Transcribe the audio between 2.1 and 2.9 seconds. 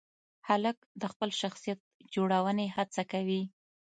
جوړونې